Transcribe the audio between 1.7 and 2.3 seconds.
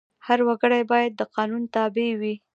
تابع